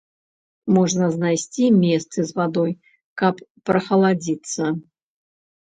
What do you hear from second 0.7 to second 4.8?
Можна знайсці месцы з вадой, каб прахаладзіцца.